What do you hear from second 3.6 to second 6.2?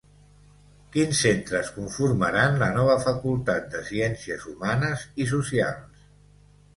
de Ciències Humanes i Socials?